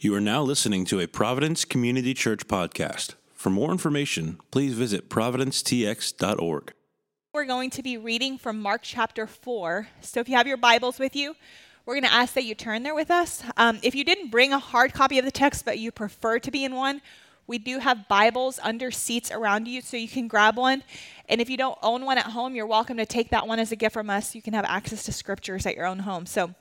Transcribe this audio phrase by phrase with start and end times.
[0.00, 3.14] You are now listening to a Providence Community Church podcast.
[3.34, 6.72] For more information, please visit providencetx.org.
[7.34, 9.88] We're going to be reading from Mark chapter 4.
[10.00, 11.34] So if you have your Bibles with you,
[11.84, 13.42] we're going to ask that you turn there with us.
[13.56, 16.50] Um, if you didn't bring a hard copy of the text, but you prefer to
[16.52, 17.02] be in one,
[17.48, 20.84] we do have Bibles under seats around you, so you can grab one.
[21.28, 23.72] And if you don't own one at home, you're welcome to take that one as
[23.72, 24.36] a gift from us.
[24.36, 26.24] You can have access to scriptures at your own home.
[26.24, 26.54] So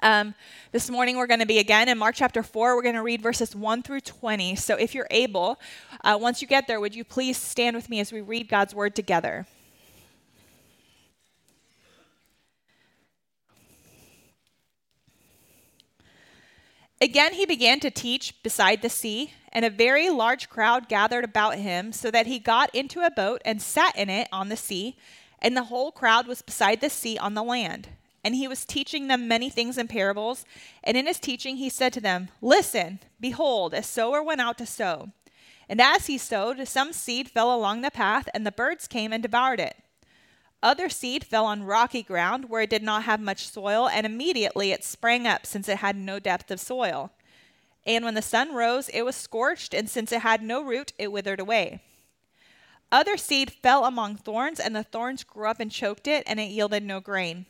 [0.00, 0.34] um,
[0.70, 2.74] this morning we're going to be again in Mark chapter 4.
[2.74, 4.56] We're going to read verses 1 through 20.
[4.56, 5.60] So if you're able,
[6.02, 8.74] uh, once you get there, would you please stand with me as we read God's
[8.74, 9.46] word together?
[17.00, 21.56] Again, he began to teach beside the sea, and a very large crowd gathered about
[21.56, 24.96] him, so that he got into a boat and sat in it on the sea,
[25.40, 27.88] and the whole crowd was beside the sea on the land.
[28.24, 30.44] And he was teaching them many things in parables.
[30.84, 34.66] And in his teaching, he said to them, Listen, behold, a sower went out to
[34.66, 35.10] sow.
[35.68, 39.22] And as he sowed, some seed fell along the path, and the birds came and
[39.22, 39.76] devoured it.
[40.62, 44.70] Other seed fell on rocky ground where it did not have much soil, and immediately
[44.70, 47.10] it sprang up, since it had no depth of soil.
[47.84, 51.10] And when the sun rose, it was scorched, and since it had no root, it
[51.10, 51.82] withered away.
[52.92, 56.50] Other seed fell among thorns, and the thorns grew up and choked it, and it
[56.50, 57.46] yielded no grain.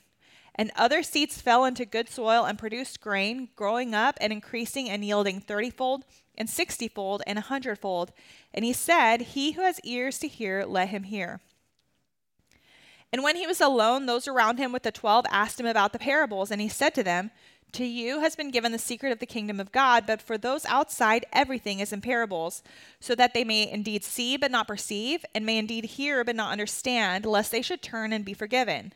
[0.55, 5.05] And other seeds fell into good soil and produced grain, growing up and increasing and
[5.05, 6.03] yielding thirtyfold
[6.37, 8.13] and sixtyfold and a hundredfold.
[8.53, 11.41] And he said, He who has ears to hear, let him hear.
[13.13, 15.99] And when he was alone, those around him with the twelve asked him about the
[15.99, 17.31] parables, and he said to them,
[17.73, 20.65] To you has been given the secret of the kingdom of God, but for those
[20.65, 22.63] outside, everything is in parables,
[23.01, 26.53] so that they may indeed see but not perceive, and may indeed hear but not
[26.53, 28.95] understand, lest they should turn and be forgiven.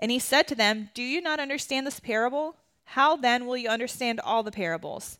[0.00, 2.56] And he said to them, Do you not understand this parable?
[2.84, 5.18] How then will you understand all the parables?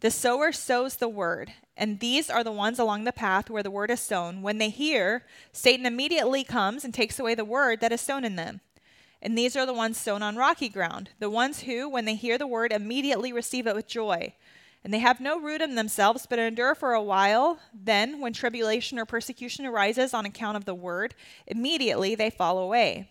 [0.00, 3.70] The sower sows the word, and these are the ones along the path where the
[3.70, 4.40] word is sown.
[4.40, 8.36] When they hear, Satan immediately comes and takes away the word that is sown in
[8.36, 8.60] them.
[9.20, 12.38] And these are the ones sown on rocky ground, the ones who, when they hear
[12.38, 14.32] the word, immediately receive it with joy.
[14.82, 17.58] And they have no root in themselves, but endure for a while.
[17.74, 21.14] Then, when tribulation or persecution arises on account of the word,
[21.46, 23.10] immediately they fall away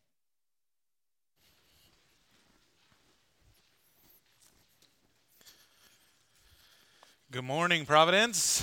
[7.31, 8.61] Good morning, Providence.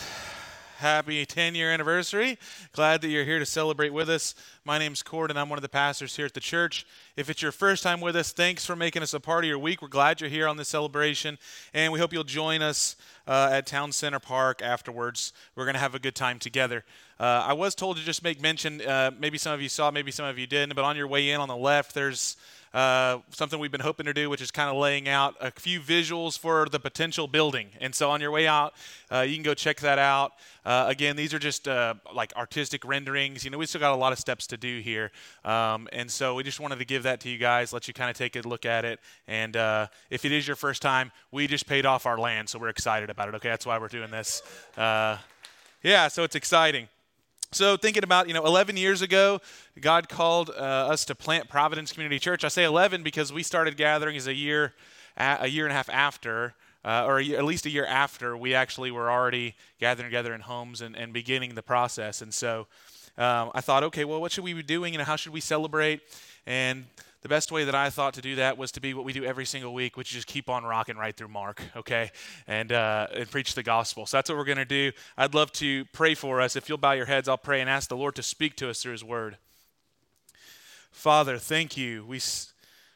[0.76, 2.38] Happy 10 year anniversary.
[2.72, 4.34] Glad that you're here to celebrate with us.
[4.62, 6.84] My name's Kort, and I'm one of the pastors here at the church.
[7.16, 9.58] If it's your first time with us, thanks for making us a part of your
[9.58, 9.80] week.
[9.80, 11.38] We're glad you're here on this celebration,
[11.72, 12.96] and we hope you'll join us
[13.26, 15.32] uh, at Town Center Park afterwards.
[15.56, 16.84] We're going to have a good time together.
[17.18, 20.10] Uh, I was told to just make mention, uh, maybe some of you saw, maybe
[20.10, 22.36] some of you didn't, but on your way in on the left, there's
[22.74, 25.80] uh, something we've been hoping to do, which is kind of laying out a few
[25.80, 27.68] visuals for the potential building.
[27.80, 28.74] And so on your way out,
[29.10, 30.32] uh, you can go check that out.
[30.64, 33.44] Uh, again, these are just uh, like artistic renderings.
[33.44, 35.10] You know, we still got a lot of steps to do here.
[35.44, 38.10] Um, and so we just wanted to give that to you guys, let you kind
[38.10, 39.00] of take a look at it.
[39.26, 42.58] And uh, if it is your first time, we just paid off our land, so
[42.58, 43.34] we're excited about it.
[43.36, 44.42] Okay, that's why we're doing this.
[44.76, 46.88] yeah, so it's exciting.
[47.50, 49.40] So, thinking about, you know, 11 years ago,
[49.80, 52.44] God called uh, us to plant Providence Community Church.
[52.44, 54.74] I say 11 because we started gathering as a year,
[55.16, 56.52] a year and a half after,
[56.84, 60.42] uh, or year, at least a year after we actually were already gathering together in
[60.42, 62.20] homes and, and beginning the process.
[62.20, 62.66] And so
[63.16, 66.02] um, I thought, okay, well, what should we be doing and how should we celebrate?
[66.46, 66.84] And
[67.20, 69.24] the best way that I thought to do that was to be what we do
[69.24, 72.10] every single week, which is just keep on rocking right through Mark, okay,
[72.46, 74.06] and uh, and preach the gospel.
[74.06, 74.92] So that's what we're to do.
[75.16, 76.54] I'd love to pray for us.
[76.54, 78.82] If you'll bow your heads, I'll pray and ask the Lord to speak to us
[78.82, 79.36] through His Word.
[80.92, 82.04] Father, thank you.
[82.06, 82.20] We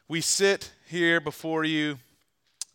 [0.07, 1.99] we sit here before you,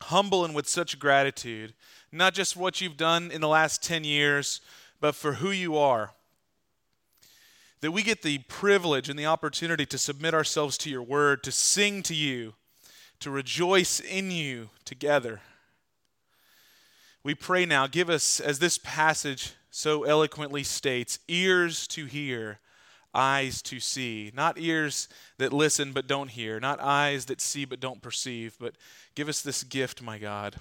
[0.03, 1.73] humble and with such gratitude,
[2.13, 4.61] not just for what you've done in the last ten years,
[5.01, 6.13] but for who you are
[7.81, 11.53] that we get the privilege and the opportunity to submit ourselves to your word, to
[11.53, 12.55] sing to you,
[13.21, 15.41] to rejoice in you together.
[17.23, 22.59] We pray now, give us, as this passage so eloquently states, ears to hear,
[23.15, 24.33] eyes to see.
[24.35, 25.09] Not ears
[25.39, 28.75] that listen but don't hear, not eyes that see but don't perceive, but
[29.15, 30.57] give us this gift, my God,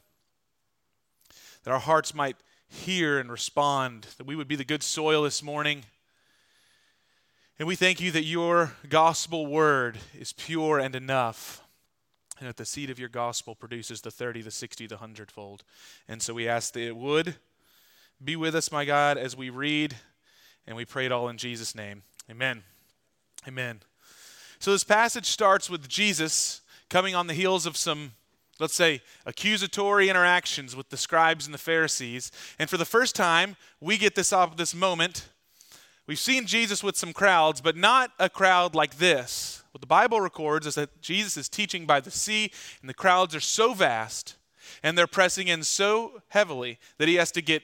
[1.63, 2.37] that our hearts might
[2.67, 5.83] hear and respond, that we would be the good soil this morning
[7.59, 11.63] And we thank you that your gospel word is pure and enough.
[12.39, 15.63] And that the seed of your gospel produces the 30, the 60, the 100 fold.
[16.07, 17.35] And so we ask that it would
[18.23, 19.95] be with us, my God, as we read,
[20.67, 22.03] and we pray it all in Jesus' name.
[22.29, 22.61] Amen.
[23.47, 23.79] Amen.
[24.59, 26.61] So this passage starts with Jesus
[26.91, 28.11] coming on the heels of some,
[28.59, 32.31] let's say, accusatory interactions with the scribes and the Pharisees.
[32.59, 35.27] And for the first time, we get this, op- this moment.
[36.07, 39.61] We've seen Jesus with some crowds, but not a crowd like this.
[39.71, 42.51] What the Bible records is that Jesus is teaching by the sea,
[42.81, 44.37] and the crowds are so vast,
[44.81, 47.61] and they're pressing in so heavily that he has to get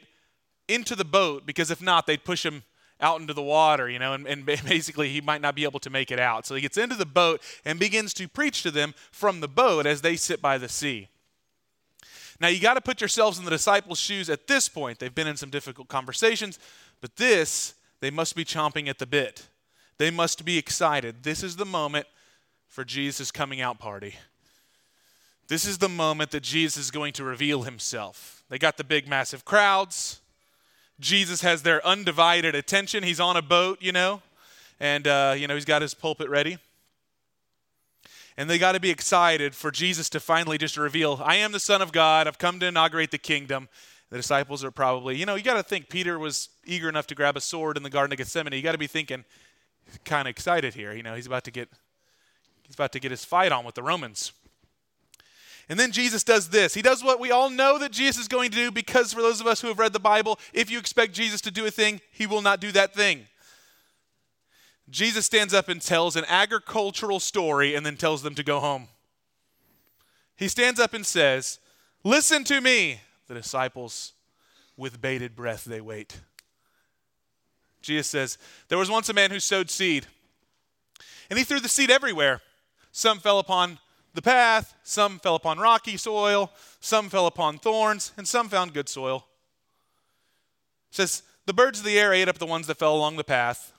[0.68, 2.64] into the boat because if not, they'd push him
[3.00, 5.90] out into the water, you know, and, and, basically he might not be able to
[5.90, 6.46] make it out.
[6.46, 9.86] So he gets into the boat and begins to preach to them from the boat
[9.86, 11.08] as they sit by the sea.
[12.40, 15.00] Now you got to put yourselves in the disciples' shoes at this point.
[15.00, 16.60] They've been in some difficult conversations,
[17.02, 19.48] but this, they must be chomping at the bit.
[19.98, 21.24] They must be excited.
[21.24, 22.06] This is the moment
[22.68, 24.16] for Jesus' coming out party.
[25.48, 28.44] This is the moment that Jesus is going to reveal himself.
[28.50, 30.20] They got the big, massive crowds.
[31.00, 33.04] Jesus has their undivided attention.
[33.04, 34.22] He's on a boat, you know,
[34.82, 36.58] and, uh, you know, he's got his pulpit ready.
[38.36, 41.60] And they got to be excited for Jesus to finally just reveal, I am the
[41.60, 42.28] Son of God.
[42.28, 43.70] I've come to inaugurate the kingdom.
[44.14, 47.16] The disciples are probably, you know, you got to think Peter was eager enough to
[47.16, 48.54] grab a sword in the Garden of Gethsemane.
[48.54, 49.26] You got to be thinking,
[50.06, 50.94] kind of excited here.
[50.94, 51.68] You know, he's about to get,
[52.62, 54.32] he's about to get his fight on with the Romans.
[55.68, 56.76] And then Jesus does this.
[56.76, 59.42] He does what we all know that Jesus is going to do because for those
[59.42, 62.00] of us who have read the Bible, if you expect Jesus to do a thing,
[62.12, 63.26] he will not do that thing.
[64.92, 68.90] Jesus stands up and tells an agricultural story and then tells them to go home.
[70.36, 71.58] He stands up and says,
[72.04, 73.00] Listen to me.
[73.34, 74.14] The disciples,
[74.78, 76.22] with bated breath, they wait.
[77.82, 78.38] Jesus says,
[78.68, 80.06] There was once a man who sowed seed,
[81.32, 82.42] and he threw the seed everywhere.
[82.92, 83.80] Some fell upon
[84.14, 88.88] the path, some fell upon rocky soil, some fell upon thorns, and some found good
[88.88, 89.26] soil.
[90.92, 93.24] It says, The birds of the air ate up the ones that fell along the
[93.24, 93.74] path.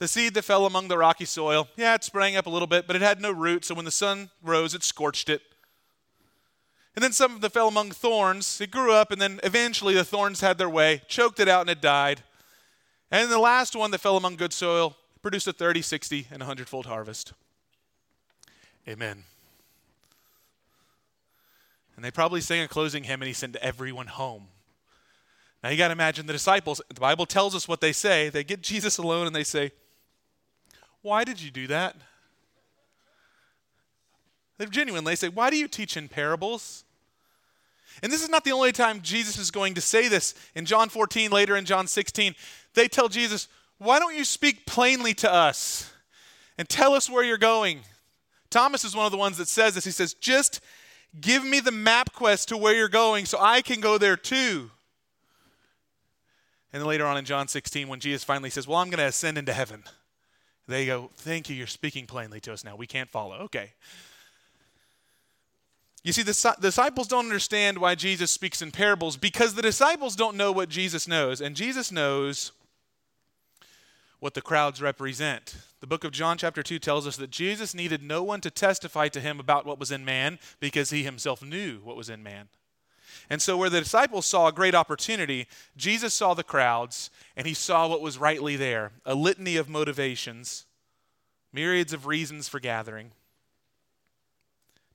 [0.00, 2.88] The seed that fell among the rocky soil, yeah, it sprang up a little bit,
[2.88, 5.42] but it had no root, so when the sun rose, it scorched it.
[7.00, 10.42] And then some that fell among thorns, it grew up, and then eventually the thorns
[10.42, 12.22] had their way, choked it out, and it died.
[13.10, 16.68] And the last one that fell among good soil produced a 30, 60, and 100
[16.68, 17.32] fold harvest.
[18.86, 19.24] Amen.
[21.96, 24.48] And they probably sang a closing hymn and he sent everyone home.
[25.64, 28.28] Now you got to imagine the disciples, the Bible tells us what they say.
[28.28, 29.72] They get Jesus alone and they say,
[31.00, 31.96] Why did you do that?
[34.58, 35.16] They're genuine.
[35.16, 36.84] Say, Why do you teach in parables?
[38.02, 40.34] And this is not the only time Jesus is going to say this.
[40.54, 42.34] In John 14, later in John 16,
[42.74, 43.48] they tell Jesus,
[43.78, 45.92] Why don't you speak plainly to us
[46.56, 47.80] and tell us where you're going?
[48.50, 49.84] Thomas is one of the ones that says this.
[49.84, 50.60] He says, Just
[51.20, 54.70] give me the MapQuest to where you're going so I can go there too.
[56.72, 59.06] And then later on in John 16, when Jesus finally says, Well, I'm going to
[59.06, 59.84] ascend into heaven,
[60.66, 62.76] they go, Thank you, you're speaking plainly to us now.
[62.76, 63.36] We can't follow.
[63.36, 63.72] Okay.
[66.02, 70.36] You see, the disciples don't understand why Jesus speaks in parables because the disciples don't
[70.36, 71.40] know what Jesus knows.
[71.42, 72.52] And Jesus knows
[74.18, 75.56] what the crowds represent.
[75.80, 79.08] The book of John, chapter 2, tells us that Jesus needed no one to testify
[79.08, 82.48] to him about what was in man because he himself knew what was in man.
[83.28, 87.54] And so, where the disciples saw a great opportunity, Jesus saw the crowds and he
[87.54, 90.66] saw what was rightly there a litany of motivations,
[91.52, 93.12] myriads of reasons for gathering,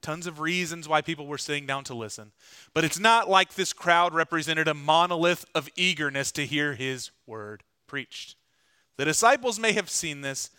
[0.05, 2.31] tons of reasons why people were sitting down to listen.
[2.75, 7.63] But it's not like this crowd represented a monolith of eagerness to hear his word
[7.87, 8.35] preached.
[8.97, 10.51] The disciples may have seen this,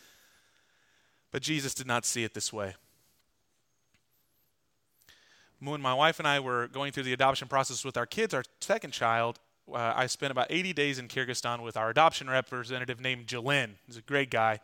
[1.30, 2.74] but Jesus did not see it this way.
[5.60, 8.42] When my wife and I were going through the adoption process with our kids, our
[8.60, 9.38] second child,
[9.72, 13.76] uh, I spent about 80 days in Kyrgyzstan with our adoption representative named Jalin.
[13.86, 14.58] He's a great guy.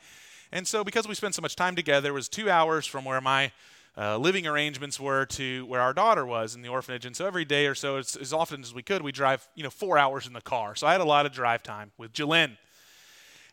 [0.50, 3.20] And so, because we spent so much time together, it was two hours from where
[3.20, 3.52] my
[3.96, 7.04] uh, living arrangements were to where our daughter was in the orphanage.
[7.04, 9.62] And so, every day or so, as, as often as we could, we drive, you
[9.62, 10.75] know, four hours in the car.
[10.75, 12.56] So, I had a lot of drive time with Jalin.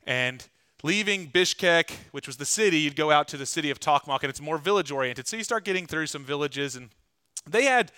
[0.05, 0.48] And
[0.84, 4.29] leaving Bishkek, which was the city, you'd go out to the city of Tokmak, and
[4.29, 5.27] it's more village oriented.
[5.27, 6.89] So you start getting through some villages, and
[7.48, 7.91] they had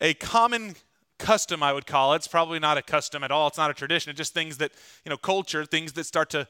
[0.00, 0.76] a common
[1.18, 2.16] custom, I would call it.
[2.16, 3.48] It's probably not a custom at all.
[3.48, 4.10] It's not a tradition.
[4.10, 4.72] It's just things that,
[5.04, 6.46] you know, culture, things that start to,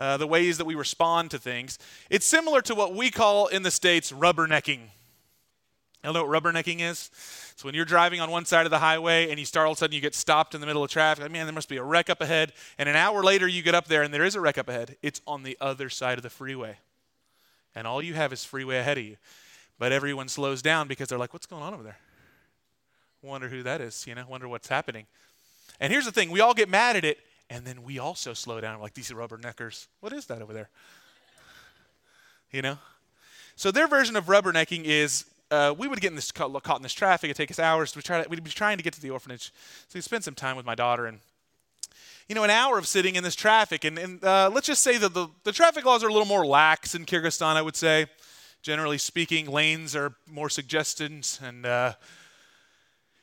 [0.00, 1.78] uh, the ways that we respond to things.
[2.08, 4.80] It's similar to what we call in the States rubbernecking.
[6.02, 7.10] You know what rubbernecking is?
[7.52, 9.76] It's when you're driving on one side of the highway and you start all of
[9.76, 11.22] a sudden you get stopped in the middle of traffic.
[11.22, 12.54] Like, man, there must be a wreck up ahead.
[12.78, 14.96] And an hour later you get up there and there is a wreck up ahead.
[15.02, 16.78] It's on the other side of the freeway.
[17.74, 19.18] And all you have is freeway ahead of you.
[19.78, 21.98] But everyone slows down because they're like, what's going on over there?
[23.20, 25.06] Wonder who that is, you know, wonder what's happening.
[25.78, 27.18] And here's the thing we all get mad at it,
[27.50, 28.80] and then we also slow down.
[28.80, 30.70] Like, these rubberneckers, what is that over there?
[32.50, 32.78] You know?
[33.56, 36.94] So their version of rubbernecking is uh, we would get in this caught, in this
[36.94, 37.28] traffic.
[37.28, 37.94] It'd take us hours.
[37.94, 39.52] We try to, we'd be trying to get to the orphanage.
[39.88, 41.18] So we'd spend some time with my daughter and
[42.28, 43.84] you know, an hour of sitting in this traffic.
[43.84, 46.46] And, and uh, let's just say that the, the traffic laws are a little more
[46.46, 48.06] lax in Kyrgyzstan, I would say.
[48.62, 51.40] Generally speaking, lanes are more suggestions.
[51.42, 51.94] And uh,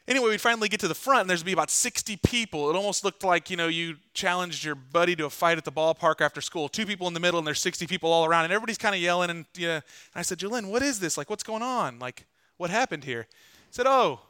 [0.08, 2.70] anyway, we'd finally get to the front, and there'd be about 60 people.
[2.70, 5.72] It almost looked like, you know, you challenged your buddy to a fight at the
[5.72, 6.70] ballpark after school.
[6.70, 9.02] Two people in the middle, and there's 60 people all around, and everybody's kind of
[9.02, 9.30] yelling.
[9.30, 9.76] And, yeah.
[9.76, 9.84] and
[10.16, 11.18] I said, Jolene, what is this?
[11.18, 12.00] Like, what's going on?
[12.00, 12.26] Like,
[12.58, 13.28] what happened here?
[13.30, 14.22] He said, oh,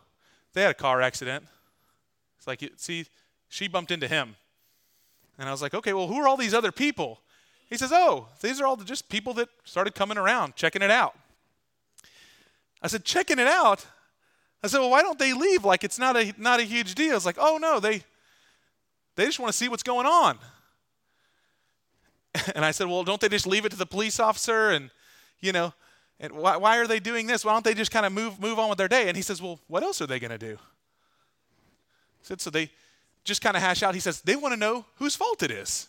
[0.53, 1.45] they had a car accident.
[2.37, 3.05] It's like, see,
[3.49, 4.35] she bumped into him.
[5.37, 7.21] And I was like, okay, well, who are all these other people?
[7.69, 11.15] He says, oh, these are all just people that started coming around, checking it out.
[12.81, 13.85] I said, checking it out?
[14.63, 15.63] I said, well, why don't they leave?
[15.63, 17.15] Like it's not a not a huge deal.
[17.15, 18.03] It's like, oh no, they
[19.15, 20.37] they just want to see what's going on.
[22.53, 24.69] And I said, well, don't they just leave it to the police officer?
[24.69, 24.91] And
[25.39, 25.73] you know,
[26.19, 27.43] and why, why are they doing this?
[27.43, 29.07] Why don't they just kind of move move on with their day?
[29.07, 30.55] And he says, well, what else are they going to do?
[30.55, 32.69] I said, so they
[33.23, 33.93] just kind of hash out.
[33.93, 35.87] He says, they want to know whose fault it is.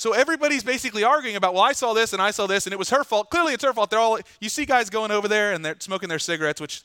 [0.00, 2.78] So everybody's basically arguing about, well, I saw this and I saw this and it
[2.78, 3.28] was her fault.
[3.28, 3.90] Clearly it's her fault.
[3.90, 6.82] They're all, you see guys going over there and they're smoking their cigarettes, which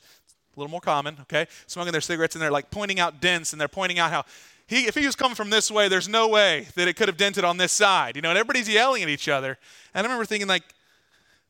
[0.56, 1.46] a little more common, okay?
[1.66, 4.24] Smoking their cigarettes and they're like pointing out dents and they're pointing out how
[4.66, 7.16] he, if he was coming from this way, there's no way that it could have
[7.16, 9.58] dented on this side, you know, and everybody's yelling at each other.
[9.94, 10.64] And I remember thinking like,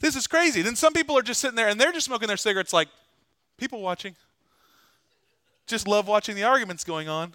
[0.01, 0.61] this is crazy.
[0.61, 2.89] Then some people are just sitting there and they're just smoking their cigarettes like,
[3.57, 4.15] people watching.
[5.67, 7.35] Just love watching the arguments going on.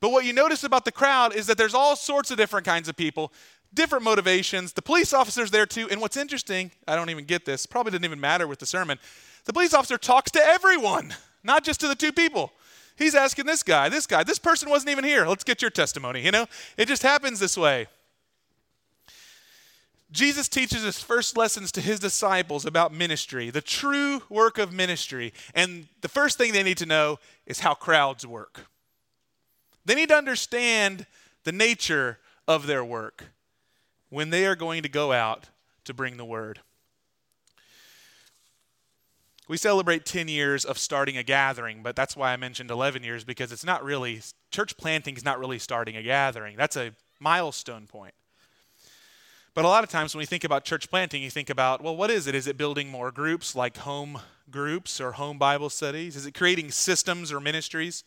[0.00, 2.88] But what you notice about the crowd is that there's all sorts of different kinds
[2.88, 3.32] of people,
[3.72, 4.72] different motivations.
[4.72, 5.88] The police officer's there too.
[5.88, 8.98] And what's interesting, I don't even get this, probably didn't even matter with the sermon.
[9.44, 12.52] The police officer talks to everyone, not just to the two people.
[12.96, 15.26] He's asking this guy, this guy, this person wasn't even here.
[15.26, 16.24] Let's get your testimony.
[16.24, 16.46] You know,
[16.76, 17.88] it just happens this way.
[20.12, 25.32] Jesus teaches his first lessons to his disciples about ministry, the true work of ministry.
[25.54, 28.66] And the first thing they need to know is how crowds work.
[29.86, 31.06] They need to understand
[31.44, 33.24] the nature of their work
[34.10, 35.48] when they are going to go out
[35.84, 36.60] to bring the word.
[39.52, 43.22] We celebrate 10 years of starting a gathering, but that's why I mentioned 11 years
[43.22, 46.56] because it's not really, church planting is not really starting a gathering.
[46.56, 48.14] That's a milestone point.
[49.52, 51.94] But a lot of times when we think about church planting, you think about, well,
[51.94, 52.34] what is it?
[52.34, 56.16] Is it building more groups like home groups or home Bible studies?
[56.16, 58.04] Is it creating systems or ministries?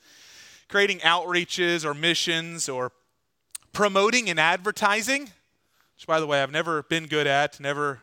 [0.68, 2.92] creating outreaches or missions or
[3.72, 5.30] promoting and advertising,
[5.96, 8.02] which, by the way, I've never been good at, never,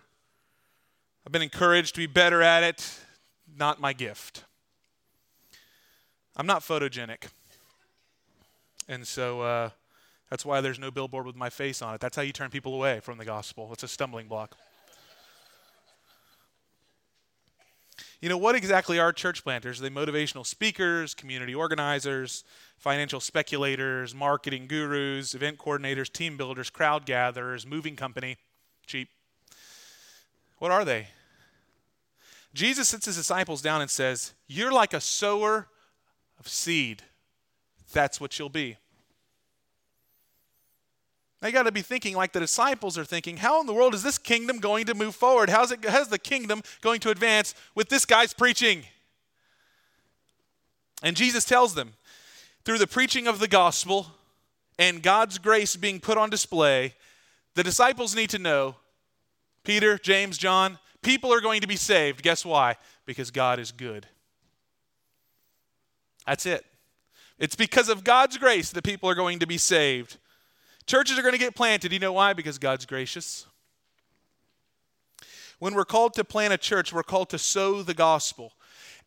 [1.27, 3.01] I've been encouraged to be better at it,
[3.57, 4.45] not my gift.
[6.37, 7.29] I'm not photogenic.
[8.89, 9.71] And so uh,
[10.31, 12.01] that's why there's no billboard with my face on it.
[12.01, 13.71] That's how you turn people away from the gospel.
[13.73, 14.57] It's a stumbling block.
[18.21, 19.81] You know, what exactly are church planters?
[19.81, 22.45] Are they motivational speakers, community organizers,
[22.79, 28.37] financial speculators, marketing gurus, event coordinators, team builders, crowd gatherers, moving company?
[28.87, 29.09] Cheap.
[30.59, 31.09] What are they?
[32.55, 35.69] Jesus sits his disciples down and says, You're like a sower
[36.39, 37.03] of seed.
[37.93, 38.77] That's what you'll be.
[41.43, 43.95] Now you got to be thinking like the disciples are thinking, how in the world
[43.95, 45.51] is this kingdom going to move forward?
[45.51, 48.85] How's it how's the kingdom going to advance with this guy's preaching?
[51.03, 51.95] And Jesus tells them,
[52.65, 54.07] through the preaching of the gospel
[54.79, 56.95] and God's grace being put on display,
[57.55, 58.77] the disciples need to know
[59.65, 62.23] Peter, James, John, people are going to be saved.
[62.23, 62.77] Guess why?
[63.07, 64.07] Because God is good.
[66.27, 66.65] That's it.
[67.39, 70.19] It's because of God's grace that people are going to be saved.
[70.87, 71.93] Churches are going to get planted.
[71.93, 72.33] You know why?
[72.33, 73.47] Because God's gracious.
[75.59, 78.53] When we're called to plant a church, we're called to sow the gospel.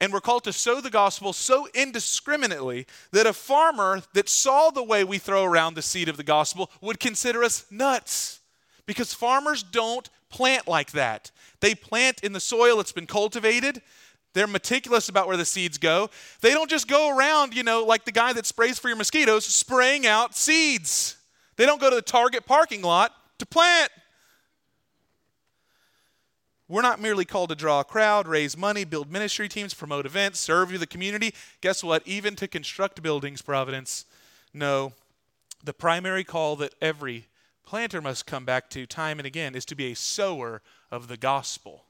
[0.01, 4.83] And we're called to sow the gospel so indiscriminately that a farmer that saw the
[4.83, 8.41] way we throw around the seed of the gospel would consider us nuts.
[8.85, 11.31] Because farmers don't plant like that.
[11.61, 13.81] They plant in the soil that's been cultivated.
[14.33, 16.09] They're meticulous about where the seeds go.
[16.41, 19.45] They don't just go around, you know, like the guy that sprays for your mosquitoes,
[19.45, 21.15] spraying out seeds.
[21.55, 23.89] They don't go to the Target parking lot to plant.
[26.67, 30.41] We're not merely called to draw a crowd, raise money, build ministry teams, promote events,
[30.41, 31.33] serve you the community.
[31.61, 32.03] Guess what?
[32.05, 34.03] Even to construct buildings, Providence.
[34.53, 34.91] No.
[35.63, 37.27] The primary call that every
[37.65, 41.17] planter must come back to time and again is to be a sower of the
[41.17, 41.85] gospel.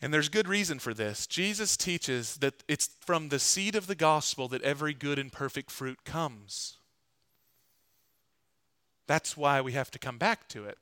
[0.00, 1.26] And there's good reason for this.
[1.26, 5.70] Jesus teaches that it's from the seed of the gospel that every good and perfect
[5.70, 6.76] fruit comes.
[9.06, 10.78] That's why we have to come back to it.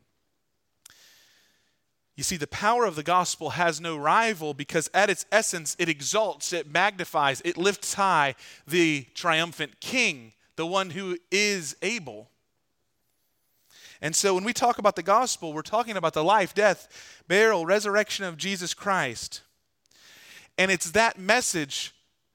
[2.17, 5.89] You see, the power of the gospel has no rival because, at its essence, it
[5.89, 8.37] exalts, it magnifies, it lifts high
[8.67, 12.31] the triumphant king, the one who is able.
[14.01, 17.65] And so, when we talk about the gospel, we're talking about the life, death, burial,
[17.65, 19.43] resurrection of Jesus Christ.
[20.59, 21.95] And it's that message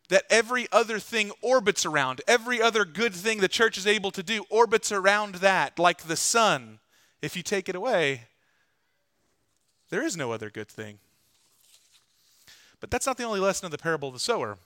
[0.09, 2.21] that every other thing orbits around.
[2.27, 6.15] Every other good thing the church is able to do orbits around that, like the
[6.15, 6.79] sun.
[7.21, 8.23] If you take it away,
[9.89, 10.99] there is no other good thing.
[12.79, 14.57] But that's not the only lesson of the parable of the sower.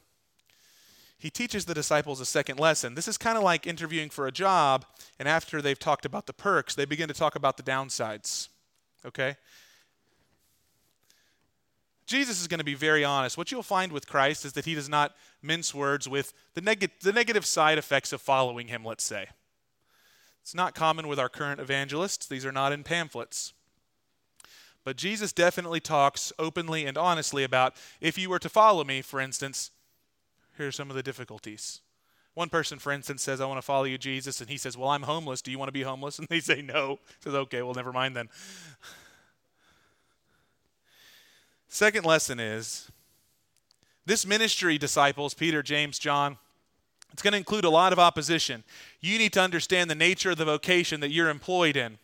[1.24, 2.96] He teaches the disciples a second lesson.
[2.96, 4.84] This is kind of like interviewing for a job,
[5.18, 8.50] and after they've talked about the perks, they begin to talk about the downsides.
[9.06, 9.38] Okay?
[12.06, 13.38] Jesus is going to be very honest.
[13.38, 16.92] What you'll find with Christ is that he does not mince words with the, neg-
[17.00, 19.28] the negative side effects of following him, let's say.
[20.42, 23.54] It's not common with our current evangelists, these are not in pamphlets.
[24.84, 29.22] But Jesus definitely talks openly and honestly about if you were to follow me, for
[29.22, 29.72] instance,
[30.58, 31.82] here are some of the difficulties.
[32.34, 34.42] One person, for instance, says, I want to follow you, Jesus.
[34.42, 35.42] And he says, Well, I'm homeless.
[35.42, 36.20] Do you want to be homeless?
[36.24, 37.00] And they say, No.
[37.20, 38.30] He says, Okay, well, never mind then.
[41.68, 42.92] Second lesson is
[44.06, 46.38] this ministry, disciples, Peter, James, John,
[47.12, 48.64] it's going to include a lot of opposition.
[49.00, 52.00] You need to understand the nature of the vocation that you're employed in.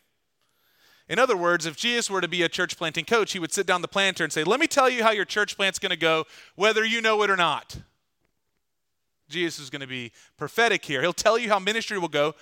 [1.08, 3.66] In other words, if Jesus were to be a church planting coach, he would sit
[3.66, 5.98] down the planter and say, Let me tell you how your church plant's going to
[5.98, 6.26] go,
[6.56, 7.78] whether you know it or not.
[9.30, 11.02] Jesus is going to be prophetic here.
[11.02, 12.36] He'll tell you how ministry will go,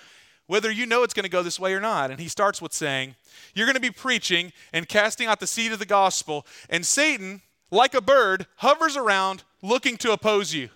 [0.48, 2.10] whether you know it's going to go this way or not.
[2.10, 3.16] And he starts with saying,
[3.54, 7.42] You're going to be preaching and casting out the seed of the gospel, and Satan,
[7.70, 10.70] like a bird, hovers around looking to oppose you.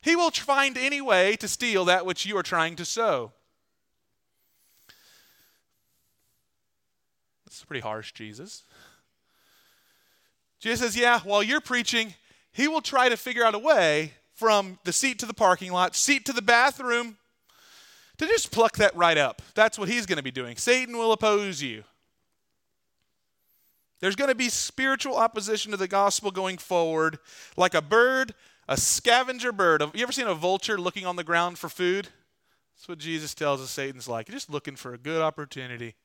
[0.00, 3.32] He will find any way to steal that which you are trying to sow.
[7.46, 8.62] It's pretty harsh, Jesus.
[10.60, 12.14] Jesus says, Yeah, while you're preaching,
[12.52, 15.94] he will try to figure out a way from the seat to the parking lot,
[15.94, 17.18] seat to the bathroom,
[18.16, 19.42] to just pluck that right up.
[19.54, 20.56] That's what he's going to be doing.
[20.56, 21.84] Satan will oppose you.
[24.00, 27.18] There's going to be spiritual opposition to the gospel going forward,
[27.58, 28.32] like a bird,
[28.66, 29.82] a scavenger bird.
[29.82, 32.08] Have you ever seen a vulture looking on the ground for food?
[32.74, 34.28] That's what Jesus tells us Satan's like.
[34.28, 35.96] He's just looking for a good opportunity.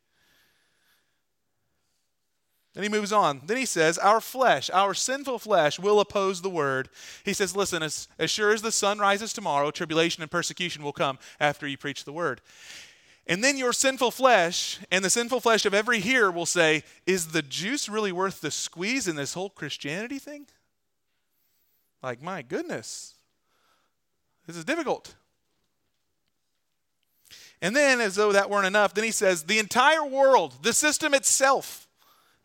[2.76, 3.42] Then he moves on.
[3.46, 6.90] Then he says, Our flesh, our sinful flesh, will oppose the word.
[7.24, 10.92] He says, Listen, as, as sure as the sun rises tomorrow, tribulation and persecution will
[10.92, 12.42] come after you preach the word.
[13.28, 17.30] And then your sinful flesh and the sinful flesh of every hearer will say, Is
[17.30, 20.46] the juice really worth the squeeze in this whole Christianity thing?
[22.04, 23.16] Like, my goodness,
[24.46, 25.16] this is difficult.
[27.62, 31.14] And then, as though that weren't enough, then he says, The entire world, the system
[31.14, 31.85] itself,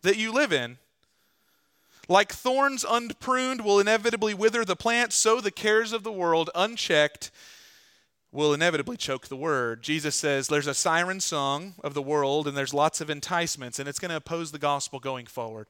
[0.03, 0.79] that you live in.
[2.09, 7.31] Like thorns unpruned will inevitably wither the plant, so the cares of the world unchecked
[8.33, 9.83] will inevitably choke the word.
[9.83, 13.89] Jesus says there's a siren song of the world and there's lots of enticements, and
[13.89, 15.67] it's going to oppose the gospel going forward.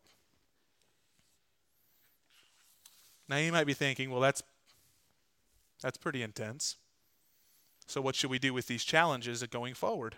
[3.29, 4.43] Now you might be thinking, well, that's
[5.81, 6.77] that's pretty intense.
[7.87, 10.16] So what should we do with these challenges going forward?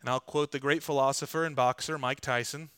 [0.00, 2.70] And I'll quote the great philosopher and boxer Mike Tyson,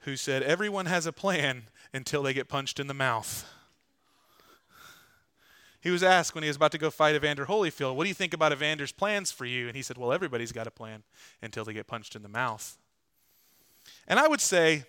[0.00, 3.48] who said, Everyone has a plan until they get punched in the mouth.
[5.80, 8.14] He was asked when he was about to go fight Evander Holyfield, What do you
[8.14, 9.68] think about Evander's plans for you?
[9.68, 11.04] And he said, Well, everybody's got a plan
[11.40, 12.76] until they get punched in the mouth.
[14.08, 14.84] And I would say,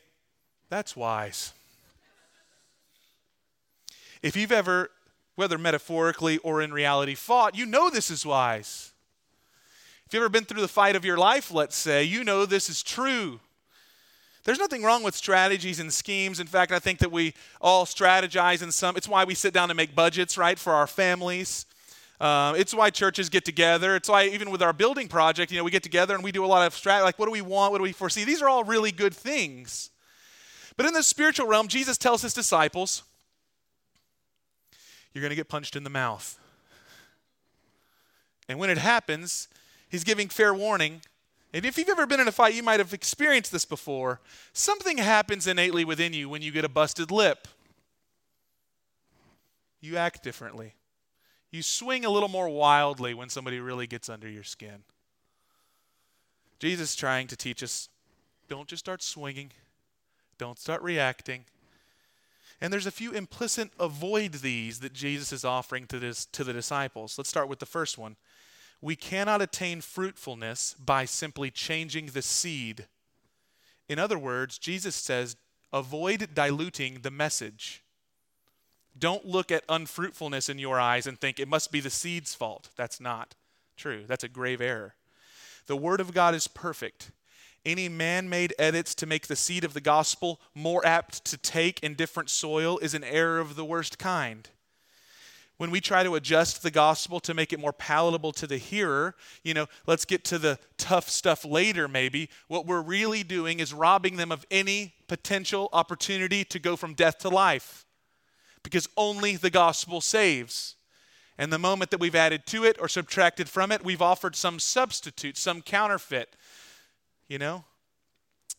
[0.70, 1.54] That's wise.
[4.22, 4.90] If you've ever,
[5.36, 8.92] whether metaphorically or in reality, fought, you know this is wise.
[10.10, 12.68] If you've ever been through the fight of your life, let's say, you know this
[12.68, 13.40] is true.
[14.44, 16.40] There's nothing wrong with strategies and schemes.
[16.40, 18.98] In fact, I think that we all strategize in some.
[18.98, 21.68] It's why we sit down and make budgets, right, for our families.
[22.20, 23.96] Uh, it's why churches get together.
[23.96, 26.44] It's why even with our building project, you know, we get together and we do
[26.44, 27.04] a lot of strat.
[27.04, 27.72] Like, what do we want?
[27.72, 28.24] What do we foresee?
[28.24, 29.92] These are all really good things.
[30.76, 33.04] But in the spiritual realm, Jesus tells his disciples,
[35.14, 36.40] "You're going to get punched in the mouth."
[38.48, 39.48] And when it happens,
[39.90, 41.02] He's giving fair warning.
[41.54, 44.22] And if you've ever been in a fight, you might have experienced this before.
[44.54, 47.48] Something happens innately within you when you get a busted lip.
[49.82, 50.76] You act differently.
[51.52, 54.84] You swing a little more wildly when somebody really gets under your skin.
[56.60, 57.90] Jesus is trying to teach us
[58.50, 59.52] don't just start swinging,
[60.38, 61.46] don't start reacting.
[62.60, 66.52] And there's a few implicit avoid these that Jesus is offering to, this, to the
[66.52, 67.18] disciples.
[67.18, 68.18] Let's start with the first one.
[68.82, 72.88] We cannot attain fruitfulness by simply changing the seed.
[73.88, 75.36] In other words, Jesus says,
[75.74, 77.84] avoid diluting the message.
[78.98, 82.70] Don't look at unfruitfulness in your eyes and think it must be the seed's fault.
[82.76, 83.36] That's not
[83.78, 84.04] true.
[84.08, 84.96] That's a grave error.
[85.68, 87.12] The Word of God is perfect.
[87.66, 91.80] Any man made edits to make the seed of the gospel more apt to take
[91.82, 94.50] in different soil is an error of the worst kind.
[95.60, 99.14] When we try to adjust the gospel to make it more palatable to the hearer,
[99.44, 102.30] you know, let's get to the tough stuff later, maybe.
[102.48, 107.18] What we're really doing is robbing them of any potential opportunity to go from death
[107.20, 107.86] to life
[108.64, 110.78] because only the gospel saves.
[111.38, 114.60] And the moment that we've added to it or subtracted from it, we've offered some
[114.60, 116.38] substitute, some counterfeit.
[117.28, 117.66] You know?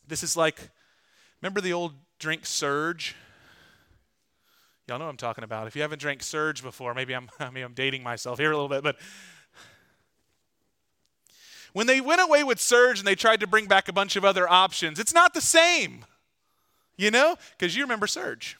[0.06, 0.68] This is like,
[1.40, 3.16] remember the old drink Surge?
[4.90, 5.68] Y'all know what I'm talking about.
[5.68, 8.82] If you haven't drank Surge before, maybe I'm, I'm dating myself here a little bit,
[8.82, 8.96] but
[11.72, 14.24] when they went away with Surge and they tried to bring back a bunch of
[14.24, 16.04] other options, it's not the same.
[16.96, 17.36] You know?
[17.56, 18.58] Because you remember Surge.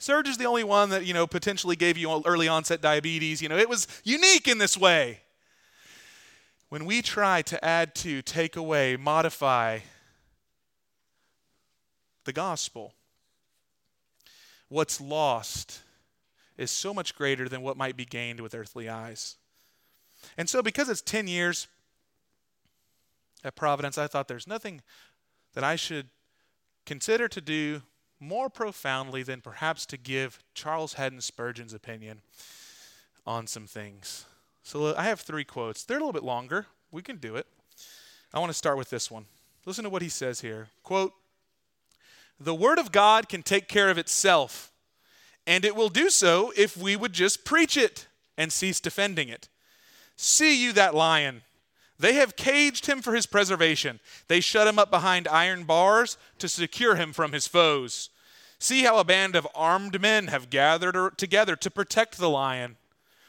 [0.00, 3.40] Surge is the only one that, you know, potentially gave you early onset diabetes.
[3.40, 5.20] You know, it was unique in this way.
[6.68, 9.78] When we try to add to, take away, modify
[12.24, 12.92] the gospel,
[14.68, 15.80] what's lost
[16.56, 19.36] is so much greater than what might be gained with earthly eyes.
[20.38, 21.68] And so, because it's 10 years
[23.42, 24.80] at Providence, I thought there's nothing
[25.54, 26.08] that I should
[26.86, 27.82] consider to do
[28.20, 32.22] more profoundly than perhaps to give Charles Haddon Spurgeon's opinion
[33.26, 34.24] on some things.
[34.62, 35.84] So I have three quotes.
[35.84, 36.66] They're a little bit longer.
[36.90, 37.46] We can do it.
[38.32, 39.26] I want to start with this one.
[39.66, 40.68] Listen to what he says here.
[40.82, 41.12] Quote
[42.38, 44.72] The Word of God can take care of itself,
[45.46, 49.48] and it will do so if we would just preach it and cease defending it.
[50.16, 51.42] See you that lion
[51.98, 54.00] they have caged him for his preservation.
[54.28, 58.10] They shut him up behind iron bars to secure him from his foes.
[58.58, 62.76] See how a band of armed men have gathered er, together to protect the lion.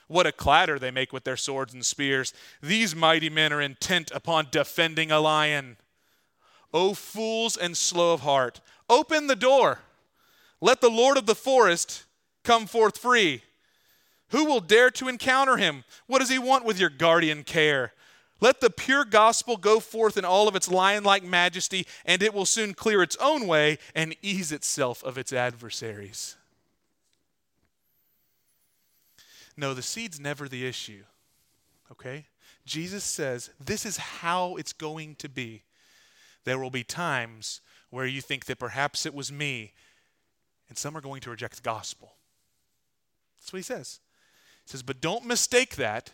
[0.07, 2.33] What a clatter they make with their swords and spears.
[2.61, 5.77] These mighty men are intent upon defending a lion.
[6.75, 8.59] O fools and slow of heart,
[8.89, 9.79] open the door.
[10.59, 12.03] Let the Lord of the forest
[12.43, 13.43] come forth free.
[14.31, 15.85] Who will dare to encounter him?
[16.05, 17.93] What does he want with your guardian care?
[18.41, 22.33] Let the pure gospel go forth in all of its lion like majesty, and it
[22.33, 26.35] will soon clear its own way and ease itself of its adversaries.
[29.55, 31.03] No, the seed's never the issue.
[31.89, 32.25] Okay?
[32.65, 35.63] Jesus says this is how it's going to be.
[36.45, 39.73] There will be times where you think that perhaps it was me,
[40.69, 42.13] and some are going to reject the gospel.
[43.38, 43.99] That's what he says.
[44.63, 46.13] He says, but don't mistake that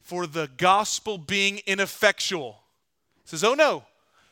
[0.00, 2.62] for the gospel being ineffectual.
[3.22, 3.84] He says, Oh no,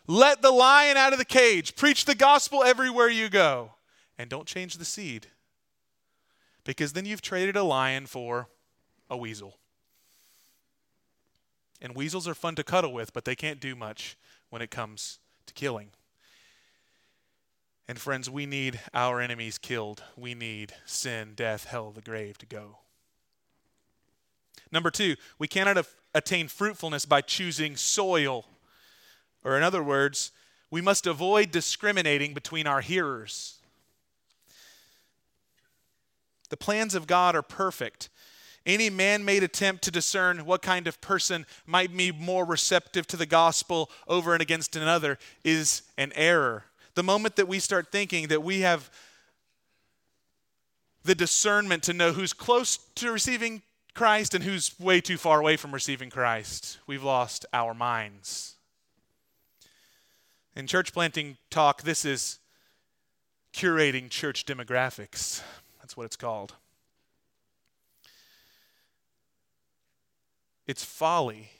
[0.07, 1.77] let the lion out of the cage.
[1.77, 3.73] Preach the gospel everywhere you go.
[4.19, 5.29] And don't change the seed.
[6.64, 8.49] Because then you've traded a lion for
[9.09, 9.57] a weasel.
[11.81, 14.16] And weasels are fun to cuddle with, but they can't do much
[14.51, 15.89] when it comes to killing.
[17.89, 20.05] And friends, we need our enemies killed.
[20.17, 22.79] We need sin, death, hell, the grave to go.
[24.71, 25.85] Number two, we cannot
[26.15, 28.45] attain fruitfulness by choosing soil.
[29.43, 30.31] Or, in other words,
[30.71, 33.59] we must avoid discriminating between our hearers.
[36.51, 38.09] The plans of God are perfect.
[38.66, 43.16] Any man made attempt to discern what kind of person might be more receptive to
[43.16, 46.64] the gospel over and against another is an error.
[46.94, 48.90] The moment that we start thinking that we have
[51.05, 53.62] the discernment to know who's close to receiving
[53.94, 56.79] Christ and who's way too far away from receiving Christ.
[56.87, 58.57] We've lost our minds.
[60.55, 62.38] In church planting talk, this is
[63.55, 65.42] curating church demographics.
[65.81, 66.55] That's what it's called.
[70.70, 71.50] It's folly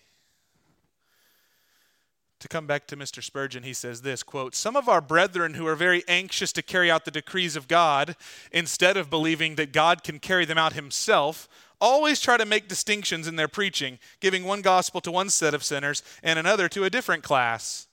[2.38, 3.20] to come back to Mr.
[3.20, 6.92] Spurgeon, he says this quote, Some of our brethren who are very anxious to carry
[6.92, 8.14] out the decrees of God,
[8.52, 11.48] instead of believing that God can carry them out himself,
[11.80, 15.64] always try to make distinctions in their preaching, giving one gospel to one set of
[15.64, 17.88] sinners and another to a different class.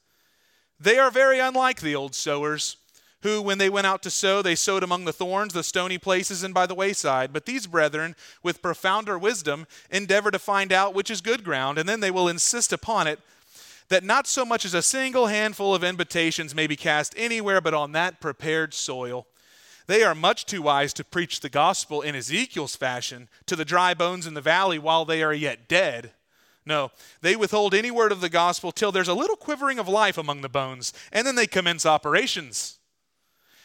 [0.79, 2.77] They are very unlike the old sowers,
[3.27, 6.43] who, when they went out to sow, they sowed among the thorns, the stony places,
[6.43, 7.33] and by the wayside.
[7.33, 11.89] But these brethren, with profounder wisdom, endeavor to find out which is good ground, and
[11.89, 13.19] then they will insist upon it
[13.89, 17.73] that not so much as a single handful of invitations may be cast anywhere but
[17.73, 19.27] on that prepared soil.
[19.87, 23.93] They are much too wise to preach the gospel in Ezekiel's fashion to the dry
[23.93, 26.11] bones in the valley while they are yet dead.
[26.65, 30.17] No, they withhold any word of the gospel till there's a little quivering of life
[30.17, 32.76] among the bones, and then they commence operations.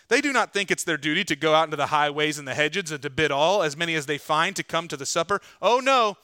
[0.08, 2.54] They do not think it's their duty to go out into the highways and the
[2.54, 5.40] hedges and to bid all, as many as they find, to come to the supper.
[5.60, 6.16] Oh, no,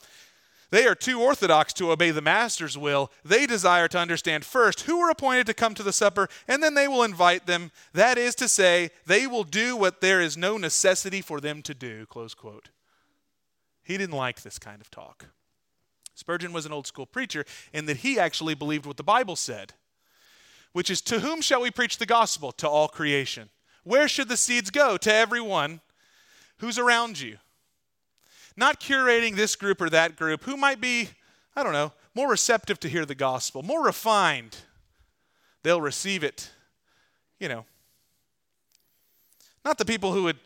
[0.71, 3.11] they are too orthodox to obey the master's will.
[3.25, 6.75] They desire to understand first who are appointed to come to the supper, and then
[6.75, 7.71] they will invite them.
[7.93, 11.73] That is to say, they will do what there is no necessity for them to
[11.73, 12.05] do.
[12.05, 12.69] Close quote.
[13.83, 15.25] He didn't like this kind of talk.
[16.13, 19.73] Spurgeon was an old school preacher in that he actually believed what the Bible said,
[20.73, 22.51] which is, To whom shall we preach the gospel?
[22.53, 23.49] To all creation.
[23.89, 24.97] Where should the seeds go?
[24.97, 25.81] To everyone
[26.59, 27.39] who's around you
[28.55, 31.09] not curating this group or that group who might be,
[31.55, 34.57] I don't know, more receptive to hear the gospel, more refined.
[35.63, 36.51] They'll receive it,
[37.39, 37.65] you know.
[39.65, 40.37] Not the people who would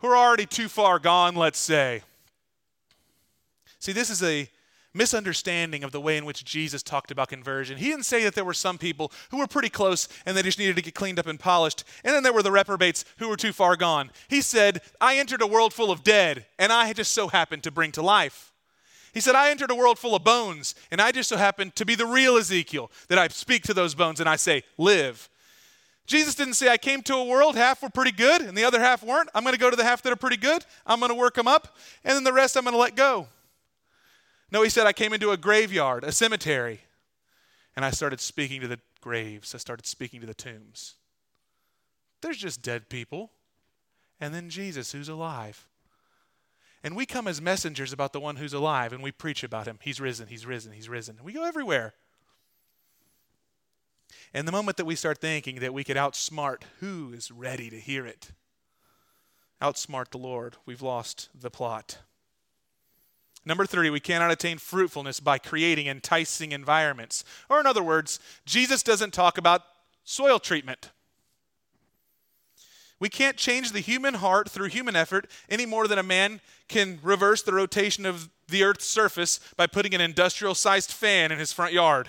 [0.00, 2.02] who are already too far gone, let's say.
[3.78, 4.46] See, this is a
[4.94, 7.76] misunderstanding of the way in which Jesus talked about conversion.
[7.76, 10.58] He didn't say that there were some people who were pretty close and they just
[10.58, 13.36] needed to get cleaned up and polished, and then there were the reprobates who were
[13.36, 14.10] too far gone.
[14.28, 17.70] He said, I entered a world full of dead, and I just so happened to
[17.70, 18.52] bring to life.
[19.12, 21.86] He said, I entered a world full of bones, and I just so happened to
[21.86, 25.28] be the real Ezekiel, that I speak to those bones and I say, Live.
[26.06, 28.78] Jesus didn't say, I came to a world, half were pretty good and the other
[28.78, 29.30] half weren't.
[29.34, 30.62] I'm going to go to the half that are pretty good.
[30.84, 33.28] I'm going to work them up, and then the rest I'm going to let go.
[34.54, 36.82] No, he said, I came into a graveyard, a cemetery,
[37.74, 39.52] and I started speaking to the graves.
[39.52, 40.94] I started speaking to the tombs.
[42.20, 43.32] There's just dead people,
[44.20, 45.66] and then Jesus who's alive.
[46.84, 49.80] And we come as messengers about the one who's alive, and we preach about him.
[49.82, 51.18] He's risen, he's risen, he's risen.
[51.24, 51.92] We go everywhere.
[54.32, 57.80] And the moment that we start thinking that we could outsmart who is ready to
[57.80, 58.30] hear it,
[59.60, 61.98] outsmart the Lord, we've lost the plot.
[63.46, 67.24] Number three, we cannot attain fruitfulness by creating enticing environments.
[67.50, 69.62] Or, in other words, Jesus doesn't talk about
[70.04, 70.90] soil treatment.
[72.98, 76.98] We can't change the human heart through human effort any more than a man can
[77.02, 81.52] reverse the rotation of the earth's surface by putting an industrial sized fan in his
[81.52, 82.08] front yard.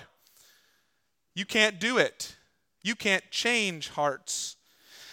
[1.34, 2.34] You can't do it.
[2.82, 4.56] You can't change hearts.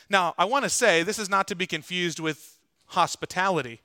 [0.09, 2.57] Now, I want to say this is not to be confused with
[2.88, 3.81] hospitality.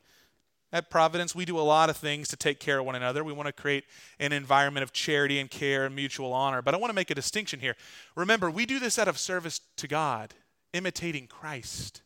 [0.70, 3.24] At Providence, we do a lot of things to take care of one another.
[3.24, 3.84] We want to create
[4.20, 6.60] an environment of charity and care and mutual honor.
[6.60, 7.74] But I want to make a distinction here.
[8.14, 10.34] Remember, we do this out of service to God,
[10.74, 12.02] imitating Christ.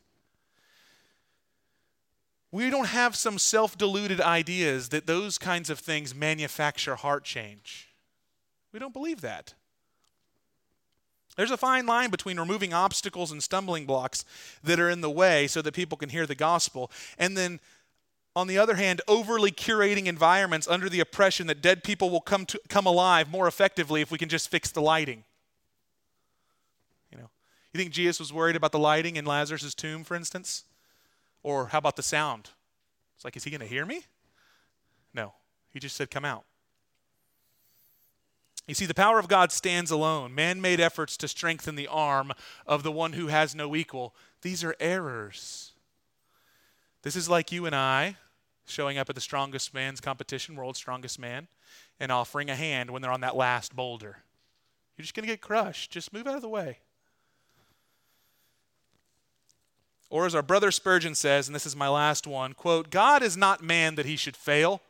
[2.51, 7.89] We don't have some self deluded ideas that those kinds of things manufacture heart change.
[8.71, 9.55] We don't believe that.
[11.35, 14.23] There's a fine line between removing obstacles and stumbling blocks
[14.63, 17.59] that are in the way so that people can hear the gospel and then
[18.35, 22.45] on the other hand, overly curating environments under the oppression that dead people will come,
[22.47, 25.23] to, come alive more effectively if we can just fix the lighting.
[27.11, 27.29] You know,
[27.71, 30.63] you think Jesus was worried about the lighting in Lazarus' tomb, for instance?
[31.43, 32.49] Or how about the sound?
[33.15, 34.01] It's like, is he going to hear me?
[35.13, 35.33] No.
[35.71, 36.43] He just said, come out.
[38.67, 40.33] You see, the power of God stands alone.
[40.33, 42.31] Man made efforts to strengthen the arm
[42.65, 44.15] of the one who has no equal.
[44.41, 45.73] These are errors.
[47.01, 48.15] This is like you and I
[48.65, 51.47] showing up at the strongest man's competition, world's strongest man,
[51.99, 54.17] and offering a hand when they're on that last boulder.
[54.97, 55.91] You're just going to get crushed.
[55.91, 56.79] Just move out of the way.
[60.09, 63.35] Or as our brother Spurgeon says, and this is my last one, quote, God is
[63.35, 64.81] not man that he should fail,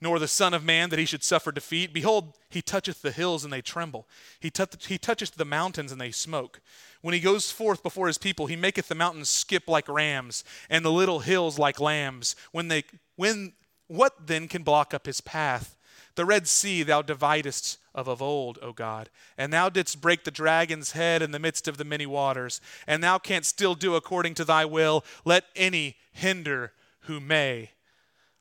[0.00, 1.92] nor the Son of Man that he should suffer defeat.
[1.92, 4.06] Behold, he toucheth the hills and they tremble.
[4.40, 6.60] He, touch, he toucheth the mountains and they smoke.
[7.00, 10.84] When he goes forth before his people, he maketh the mountains skip like rams, and
[10.84, 12.36] the little hills like lambs.
[12.52, 12.84] When they
[13.16, 13.52] when
[13.86, 15.76] what then can block up his path?
[16.16, 20.30] The Red Sea thou dividest of of old, O God, and thou didst break the
[20.30, 24.34] dragon's head in the midst of the many waters, and thou canst still do according
[24.34, 25.04] to thy will.
[25.24, 27.70] Let any hinder who may.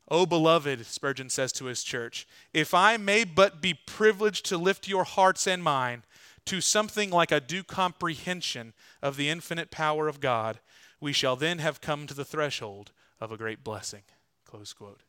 [0.10, 4.88] O beloved, Spurgeon says to his church, if I may but be privileged to lift
[4.88, 6.04] your hearts and mine
[6.46, 10.60] to something like a due comprehension of the infinite power of God,
[11.00, 14.04] we shall then have come to the threshold of a great blessing.
[14.46, 15.02] Close quote.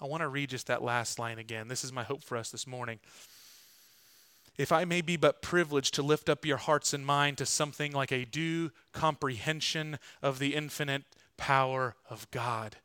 [0.00, 1.68] I want to read just that last line again.
[1.68, 2.98] This is my hope for us this morning.
[4.56, 7.92] If I may be but privileged to lift up your hearts and mind to something
[7.92, 11.02] like a due comprehension of the infinite
[11.36, 12.76] power of God,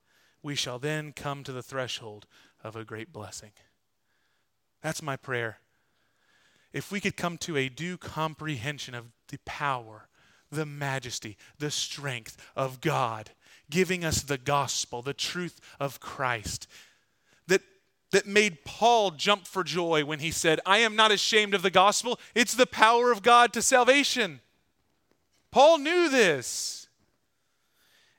[0.41, 2.25] we shall then come to the threshold
[2.63, 3.51] of a great blessing.
[4.81, 5.59] That's my prayer.
[6.71, 10.07] If we could come to a due comprehension of the power,
[10.51, 13.31] the majesty, the strength of God,
[13.69, 16.67] giving us the gospel, the truth of Christ,
[17.47, 17.61] that,
[18.11, 21.69] that made Paul jump for joy when he said, I am not ashamed of the
[21.69, 22.19] gospel.
[22.35, 24.41] It's the power of God to salvation.
[25.51, 26.78] Paul knew this.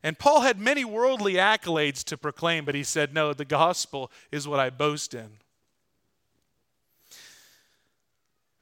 [0.03, 4.49] And Paul had many worldly accolades to proclaim, but he said, No, the gospel is
[4.49, 5.39] what I boast in.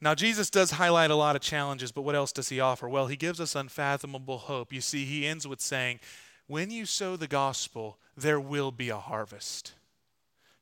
[0.00, 2.88] Now, Jesus does highlight a lot of challenges, but what else does he offer?
[2.88, 4.72] Well, he gives us unfathomable hope.
[4.72, 5.98] You see, he ends with saying,
[6.46, 9.72] When you sow the gospel, there will be a harvest.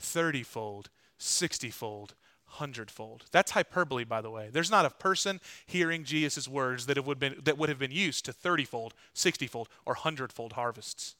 [0.00, 0.86] Thirtyfold,
[1.18, 2.14] sixtyfold,
[2.46, 3.24] hundredfold.
[3.32, 4.48] That's hyperbole, by the way.
[4.50, 8.24] There's not a person hearing Jesus' words that, would been, that would have been used
[8.24, 11.16] to thirtyfold, sixtyfold, or hundredfold harvests.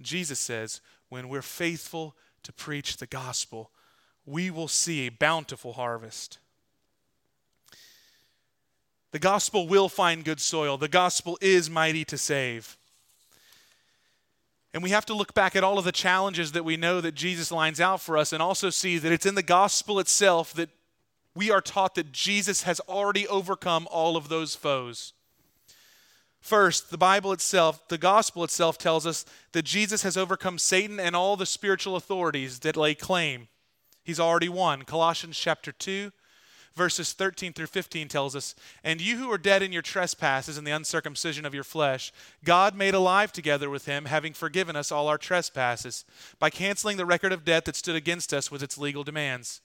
[0.00, 3.70] Jesus says, when we're faithful to preach the gospel,
[4.26, 6.38] we will see a bountiful harvest.
[9.12, 10.76] The gospel will find good soil.
[10.76, 12.76] The gospel is mighty to save.
[14.74, 17.14] And we have to look back at all of the challenges that we know that
[17.14, 20.68] Jesus lines out for us and also see that it's in the gospel itself that
[21.36, 25.12] we are taught that Jesus has already overcome all of those foes.
[26.40, 31.14] First, the Bible itself, the gospel itself tells us that Jesus has overcome Satan and
[31.14, 33.46] all the spiritual authorities that lay claim.
[34.02, 34.82] He's already won.
[34.82, 36.10] Colossians chapter 2,
[36.74, 40.66] verses 13 through 15 tells us, And you who are dead in your trespasses and
[40.66, 42.12] the uncircumcision of your flesh,
[42.44, 46.04] God made alive together with him, having forgiven us all our trespasses,
[46.38, 49.60] by canceling the record of debt that stood against us with its legal demands.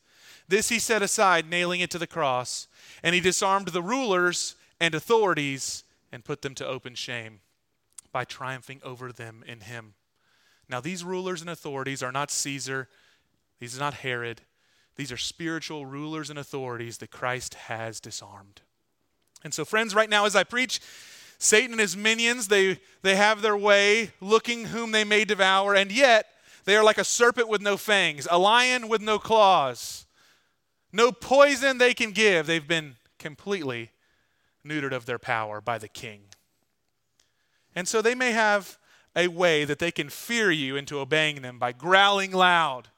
[0.47, 2.67] This he set aside, nailing it to the cross,
[3.03, 7.41] and he disarmed the rulers and authorities and put them to open shame
[8.11, 9.93] by triumphing over them in him.
[10.67, 12.87] Now, these rulers and authorities are not Caesar,
[13.59, 14.41] these are not Herod,
[14.99, 18.59] these are spiritual rulers and authorities that Christ has disarmed.
[19.45, 20.81] And so, friends, right now as I preach,
[21.37, 25.89] Satan and his minions, they, they have their way, looking whom they may devour, and
[25.89, 26.25] yet
[26.65, 30.05] they are like a serpent with no fangs, a lion with no claws.
[30.91, 32.45] No poison they can give.
[32.45, 33.91] They've been completely
[34.67, 36.23] neutered of their power by the king.
[37.73, 38.77] And so they may have
[39.15, 42.89] a way that they can fear you into obeying them by growling loud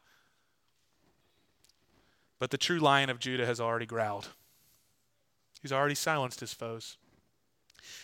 [2.41, 4.29] but the true lion of Judah has already growled.
[5.61, 6.97] He's already silenced his foes.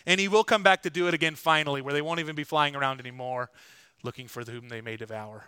[0.06, 2.44] And he will come back to do it again finally, where they won't even be
[2.44, 3.50] flying around anymore
[4.04, 5.46] looking for whom they may devour.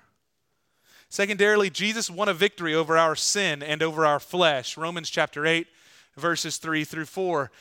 [1.08, 4.76] Secondarily, Jesus won a victory over our sin and over our flesh.
[4.76, 5.68] Romans chapter 8,
[6.16, 7.52] verses 3 through 4.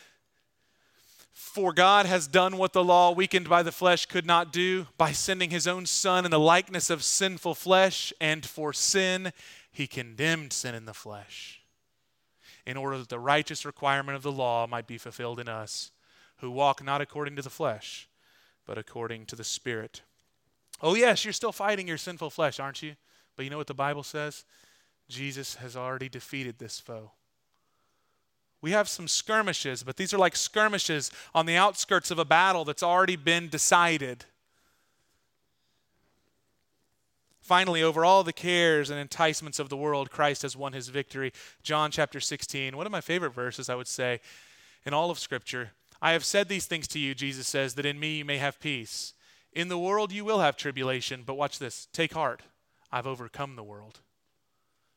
[1.32, 5.12] For God has done what the law, weakened by the flesh, could not do by
[5.12, 9.32] sending his own Son in the likeness of sinful flesh, and for sin
[9.72, 11.62] he condemned sin in the flesh
[12.66, 15.92] in order that the righteous requirement of the law might be fulfilled in us
[16.38, 18.08] who walk not according to the flesh,
[18.66, 20.02] but according to the Spirit.
[20.82, 22.96] Oh, yes, you're still fighting your sinful flesh, aren't you?
[23.36, 24.46] But you know what the Bible says?
[25.10, 27.12] Jesus has already defeated this foe.
[28.62, 32.66] We have some skirmishes, but these are like skirmishes on the outskirts of a battle
[32.66, 34.26] that's already been decided.
[37.50, 41.34] Finally, over all the cares and enticements of the world, Christ has won his victory.
[41.64, 44.20] John chapter 16, one of my favorite verses, I would say,
[44.86, 45.72] in all of Scripture.
[46.00, 48.60] I have said these things to you, Jesus says, that in me you may have
[48.60, 49.16] peace.
[49.52, 51.88] In the world you will have tribulation, but watch this.
[51.92, 52.44] Take heart.
[52.92, 54.02] I've overcome the world.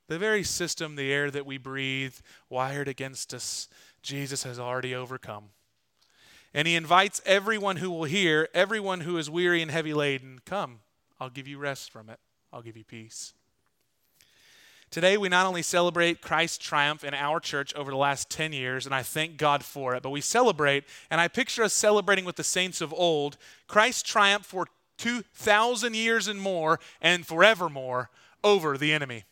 [0.09, 2.17] The very system, the air that we breathe,
[2.51, 3.67] wired against us,
[4.03, 5.45] Jesus has already overcome.
[6.53, 10.81] And he invites everyone who will hear, everyone who is weary and heavy laden, come,
[11.19, 12.21] I'll give you rest from it.
[12.53, 13.33] I'll give you peace.
[14.91, 18.85] Today, we not only celebrate Christ's triumph in our church over the last 10 years,
[18.85, 22.37] and I thank God for it, but we celebrate, and I picture us celebrating with
[22.37, 24.67] the saints of old, Christ's triumph for
[24.99, 28.11] 2,000 years and more, and forevermore
[28.45, 29.25] over the enemy.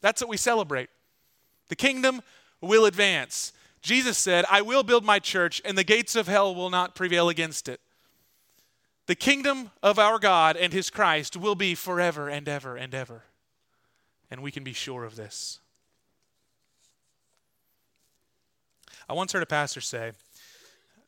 [0.00, 0.88] That's what we celebrate.
[1.68, 2.22] The kingdom
[2.62, 3.52] will advance.
[3.82, 7.28] Jesus said, I will build my church, and the gates of hell will not prevail
[7.28, 7.82] against it.
[9.08, 13.24] The kingdom of our God and his Christ will be forever and ever and ever.
[14.30, 15.60] And we can be sure of this.
[19.08, 20.12] I once heard a pastor say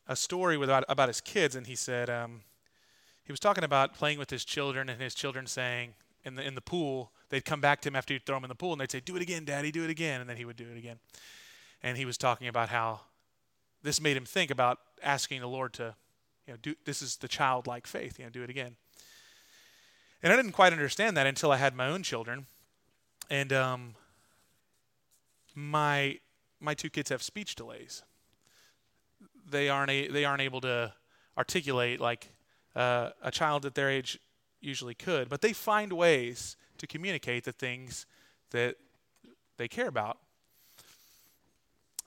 [0.07, 2.41] a story about, about his kids, and he said um,
[3.23, 5.93] he was talking about playing with his children, and his children saying
[6.25, 8.49] in the, in the pool, they'd come back to him after he'd throw them in
[8.49, 10.21] the pool, and they'd say, Do it again, Daddy, do it again.
[10.21, 10.97] And then he would do it again.
[11.83, 13.01] And he was talking about how
[13.83, 15.93] this made him think about asking the Lord to,
[16.51, 18.75] you know, do this is the childlike faith, you know, do it again.
[20.21, 22.45] And I didn't quite understand that until I had my own children.
[23.29, 23.95] And um,
[25.55, 26.19] my
[26.59, 28.03] my two kids have speech delays.
[29.49, 30.93] They aren't a, they aren't able to
[31.37, 32.27] articulate like
[32.75, 34.19] uh, a child at their age
[34.59, 38.05] usually could, but they find ways to communicate the things
[38.51, 38.75] that
[39.57, 40.17] they care about.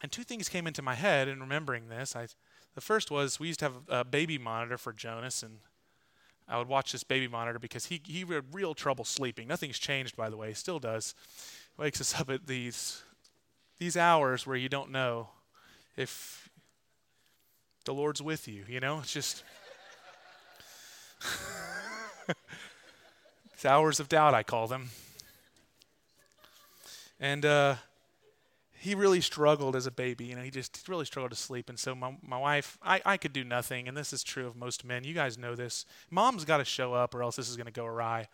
[0.02, 2.14] And two things came into my head in remembering this.
[2.14, 2.26] I,
[2.74, 5.58] the first was we used to have a baby monitor for Jonas, and
[6.48, 9.48] I would watch this baby monitor because he he had real trouble sleeping.
[9.48, 11.14] Nothing's changed, by the way, he still does.
[11.76, 13.02] Wakes us up at these
[13.78, 15.28] these hours where you don't know
[15.96, 16.48] if
[17.84, 19.00] the Lord's with you, you know?
[19.00, 19.44] It's just
[23.52, 24.90] these hours of doubt, I call them.
[27.20, 27.76] And uh,
[28.84, 30.26] he really struggled as a baby.
[30.26, 31.70] You know, he just really struggled to sleep.
[31.70, 33.88] And so my, my wife, I, I could do nothing.
[33.88, 35.04] And this is true of most men.
[35.04, 35.86] You guys know this.
[36.10, 38.28] Mom's got to show up or else this is going to go awry.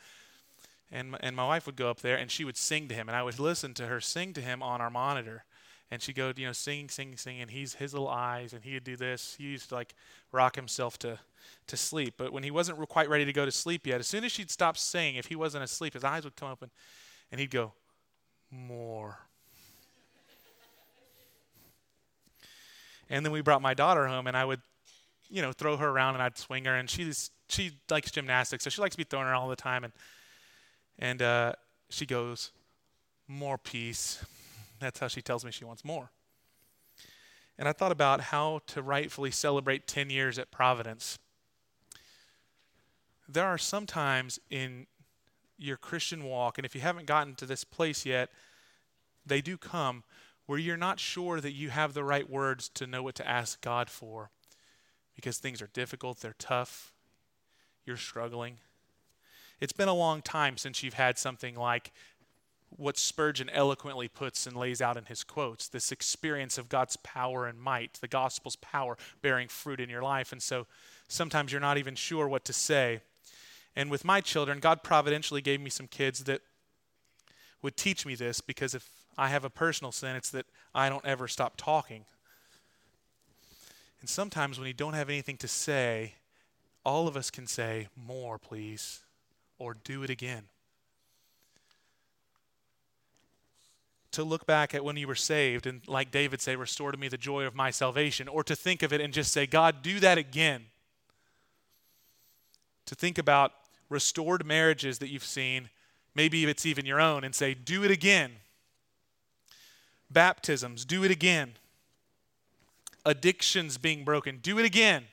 [0.91, 3.09] And, and my wife would go up there and she would sing to him.
[3.09, 5.45] And I would listen to her sing to him on our monitor.
[5.89, 7.43] And she'd go, you know, singing, singing, singing.
[7.43, 9.37] And he's his little eyes and he would do this.
[9.39, 9.95] He used to like
[10.33, 11.21] rock himself to,
[11.69, 12.15] to sleep.
[12.19, 14.51] But when he wasn't quite ready to go to sleep yet, as soon as she'd
[14.51, 16.71] stop singing, if he wasn't asleep, his eyes would come open
[17.31, 17.73] and he'd go,
[18.51, 19.30] more.
[23.11, 24.63] And then we brought my daughter home and I would,
[25.29, 26.75] you know, throw her around and I'd swing her.
[26.75, 29.85] And she's, she likes gymnastics, so she likes to be thrown around all the time.
[29.85, 29.93] And
[31.01, 31.53] and uh,
[31.89, 32.53] she goes,
[33.27, 34.23] More peace.
[34.79, 36.11] That's how she tells me she wants more.
[37.59, 41.19] And I thought about how to rightfully celebrate 10 years at Providence.
[43.29, 44.87] There are some times in
[45.59, 48.31] your Christian walk, and if you haven't gotten to this place yet,
[49.27, 50.05] they do come
[50.51, 53.61] where you're not sure that you have the right words to know what to ask
[53.61, 54.33] God for
[55.15, 56.93] because things are difficult, they're tough,
[57.87, 58.57] you're struggling.
[59.61, 61.93] It's been a long time since you've had something like
[62.71, 67.47] what Spurgeon eloquently puts and lays out in his quotes this experience of God's power
[67.47, 70.33] and might, the gospel's power bearing fruit in your life.
[70.33, 70.67] And so
[71.07, 73.03] sometimes you're not even sure what to say.
[73.77, 76.41] And with my children, God providentially gave me some kids that
[77.63, 81.05] would teach me this because if I have a personal sin, it's that I don't
[81.05, 82.05] ever stop talking.
[84.01, 86.15] And sometimes when you don't have anything to say,
[86.85, 89.01] all of us can say, More, please
[89.61, 90.45] or do it again.
[94.13, 97.07] To look back at when you were saved and, like David say, restore to me
[97.07, 100.01] the joy of my salvation, or to think of it and just say, God, do
[100.01, 100.65] that again.
[102.87, 103.53] To think about
[103.89, 105.71] restored marriages that you've seen,
[106.17, 108.33] maybe it's even your own, and say, do it again.
[110.11, 111.55] Baptisms, do it again.
[113.05, 115.05] Addictions being broken, do it again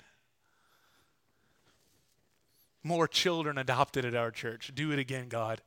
[2.87, 4.71] more children adopted at our church.
[4.73, 5.61] Do it again, God.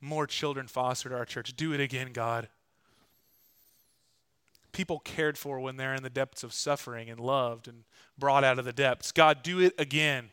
[0.00, 1.56] More children fostered at our church.
[1.56, 2.48] Do it again, God.
[4.72, 7.84] People cared for when they're in the depths of suffering and loved and
[8.18, 9.10] brought out of the depths.
[9.10, 10.30] God, do it again.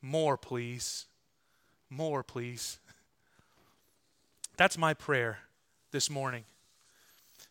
[0.00, 1.06] More, please.
[1.90, 2.78] More, please.
[4.56, 5.40] That's my prayer
[5.90, 6.44] this morning.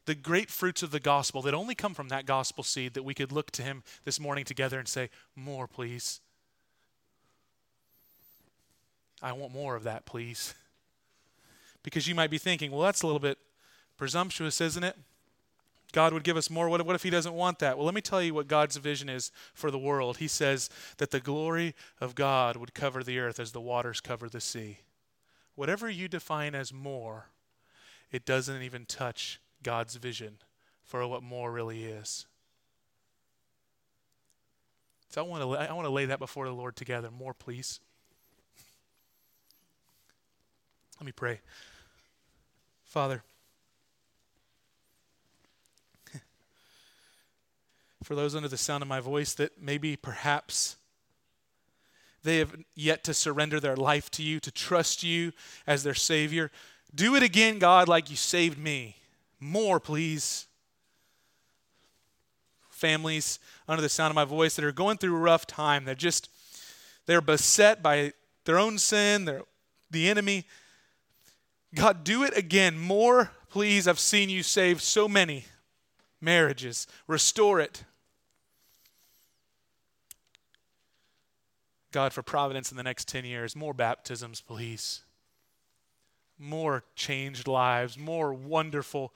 [0.08, 3.14] The great fruits of the gospel that only come from that gospel seed that we
[3.14, 6.22] could look to Him this morning together and say, More, please.
[9.22, 10.54] I want more of that, please.
[11.84, 13.38] Because you might be thinking, well, that's a little bit
[13.98, 14.96] presumptuous, isn't it?
[15.92, 16.70] God would give us more.
[16.70, 17.78] What, if He doesn't want that?
[17.78, 20.18] Well, let me tell you what God's vision is for the world.
[20.18, 24.30] He says that the glory of God would cover the earth as the waters cover
[24.30, 24.80] the sea.
[25.56, 27.28] Whatever you define as more,
[28.12, 30.38] it doesn't even touch God's vision
[30.82, 32.26] for what more really is.
[35.10, 37.12] So I want to I want to lay that before the Lord together.
[37.12, 37.82] More, please.
[41.02, 41.42] Let me pray.
[42.86, 43.24] Father,
[48.04, 50.78] for those under the sound of my voice that maybe perhaps
[52.24, 55.34] they have yet to surrender their life to you, to trust you
[55.68, 56.52] as their Savior,
[56.96, 58.96] do it again, God, like you saved me.
[59.40, 60.48] More, please.
[62.70, 65.96] Families under the sound of my voice that are going through a rough time, they're
[65.96, 66.30] just
[67.06, 68.14] They're beset by
[68.46, 69.42] their own sin, their,
[69.90, 70.46] the enemy.
[71.74, 72.78] God, do it again.
[72.78, 73.88] More, please.
[73.88, 75.46] I've seen you save so many
[76.22, 76.88] marriages.
[77.08, 77.84] Restore it.
[81.92, 85.02] God, for Providence in the next 10 years, more baptisms, please.
[86.38, 89.14] More changed lives, more wonderful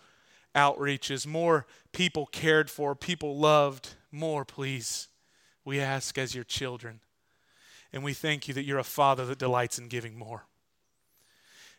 [0.56, 3.96] outreaches, more people cared for, people loved.
[4.12, 5.08] More, please.
[5.64, 7.00] We ask as your children.
[7.94, 10.46] And we thank you that you're a father that delights in giving more.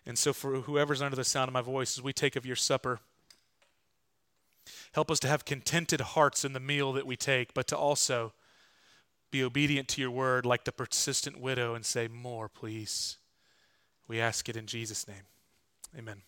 [0.04, 2.56] And so, for whoever's under the sound of my voice, as we take of your
[2.56, 3.00] supper,
[4.92, 8.32] help us to have contented hearts in the meal that we take, but to also
[9.30, 13.16] be obedient to your word like the persistent widow and say, More, please.
[14.08, 15.24] We ask it in Jesus' name.
[15.96, 16.22] Amen.